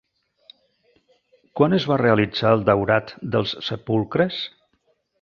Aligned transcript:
Quan 1.61 1.77
es 1.79 1.87
va 1.93 1.99
realitzar 2.03 2.57
el 2.57 2.65
daurat 2.73 3.15
dels 3.37 3.57
sepulcres? 3.71 4.45